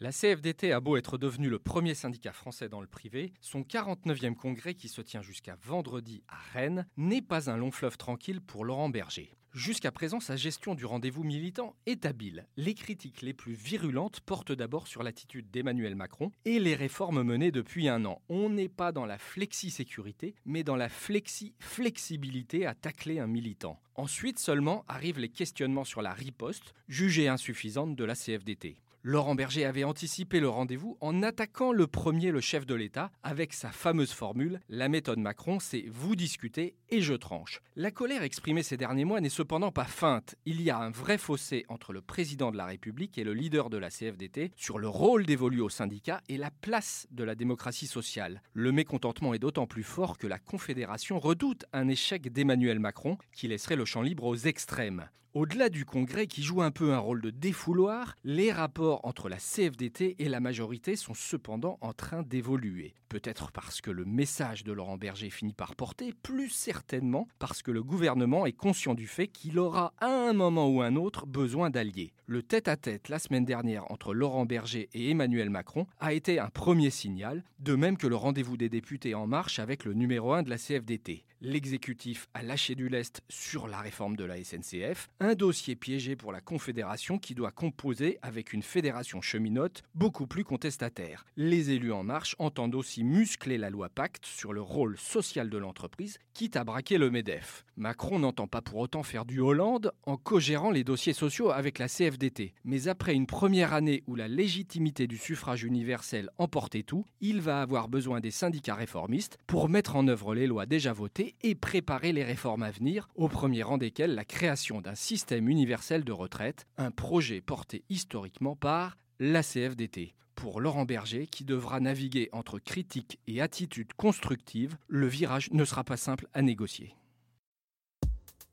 [0.00, 4.36] La CFDT a beau être devenue le premier syndicat français dans le privé, son 49e
[4.36, 8.64] congrès qui se tient jusqu'à vendredi à Rennes n'est pas un long fleuve tranquille pour
[8.64, 9.36] Laurent Berger.
[9.52, 12.46] Jusqu'à présent, sa gestion du rendez-vous militant est habile.
[12.56, 17.50] Les critiques les plus virulentes portent d'abord sur l'attitude d'Emmanuel Macron et les réformes menées
[17.50, 18.22] depuis un an.
[18.28, 23.80] On n'est pas dans la flexi-sécurité, mais dans la flexi-flexibilité à tacler un militant.
[23.96, 28.76] Ensuite seulement arrivent les questionnements sur la riposte, jugée insuffisante de la CFDT.
[29.10, 33.54] Laurent Berger avait anticipé le rendez-vous en attaquant le premier le chef de l'État avec
[33.54, 37.62] sa fameuse formule La méthode Macron, c'est vous discutez et je tranche.
[37.74, 40.34] La colère exprimée ces derniers mois n'est cependant pas feinte.
[40.44, 43.70] Il y a un vrai fossé entre le président de la République et le leader
[43.70, 47.86] de la CFDT sur le rôle dévolu aux syndicats et la place de la démocratie
[47.86, 48.42] sociale.
[48.52, 53.48] Le mécontentement est d'autant plus fort que la Confédération redoute un échec d'Emmanuel Macron qui
[53.48, 55.08] laisserait le champ libre aux extrêmes.
[55.38, 59.36] Au-delà du Congrès qui joue un peu un rôle de défouloir, les rapports entre la
[59.36, 62.96] CFDT et la majorité sont cependant en train d'évoluer.
[63.08, 67.70] Peut-être parce que le message de Laurent Berger finit par porter, plus certainement parce que
[67.70, 71.70] le gouvernement est conscient du fait qu'il aura à un moment ou un autre besoin
[71.70, 72.12] d'alliés.
[72.26, 76.90] Le tête-à-tête la semaine dernière entre Laurent Berger et Emmanuel Macron a été un premier
[76.90, 80.50] signal, de même que le rendez-vous des députés en marche avec le numéro 1 de
[80.50, 81.24] la CFDT.
[81.40, 86.32] L'exécutif a lâché du lest sur la réforme de la SNCF, un dossier piégé pour
[86.32, 91.26] la Confédération qui doit composer avec une fédération cheminote beaucoup plus contestataire.
[91.36, 95.58] Les élus en marche entendent aussi muscler la loi Pacte sur le rôle social de
[95.58, 97.66] l'entreprise, quitte à braquer le MEDEF.
[97.76, 101.88] Macron n'entend pas pour autant faire du Hollande en co-gérant les dossiers sociaux avec la
[101.88, 102.54] CFDT.
[102.64, 107.60] Mais après une première année où la légitimité du suffrage universel emportait tout, il va
[107.60, 112.12] avoir besoin des syndicats réformistes pour mettre en œuvre les lois déjà votées et préparer
[112.12, 116.12] les réformes à venir, au premier rang desquelles la création d'un système système universel de
[116.12, 120.14] retraite, un projet porté historiquement par la CFDT.
[120.36, 125.82] Pour Laurent Berger, qui devra naviguer entre critique et attitude constructive, le virage ne sera
[125.82, 126.94] pas simple à négocier.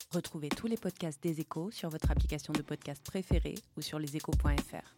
[0.09, 4.96] Retrouvez tous les podcasts des échos sur votre application de podcast préférée ou sur leséchos.fr.